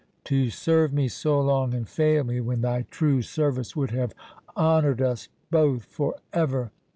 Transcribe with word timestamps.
—To 0.23 0.49
serve 0.49 0.91
me 0.91 1.07
so 1.07 1.39
long, 1.39 1.75
and 1.75 1.87
fail 1.87 2.23
me 2.23 2.41
when 2.41 2.61
thy 2.61 2.87
true 2.89 3.21
service 3.21 3.75
would 3.75 3.91
have 3.91 4.15
honoured 4.57 4.99
us 4.99 5.29
both 5.51 5.85
for 5.85 6.15
ever! 6.33 6.71